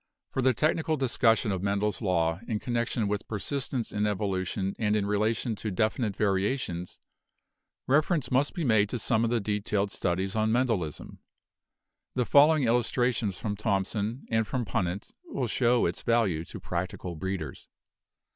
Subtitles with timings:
[0.31, 5.05] For the technical discussion of Mendel's law in connection with persistence in evolution and in
[5.05, 6.99] relation to definite varia tions,
[7.85, 11.19] reference must be made to some of the detailed studies on Mendelism.
[12.15, 17.15] The following illustrations from Thomson and from Punnett will show its value to prac tical
[17.15, 17.67] breeders.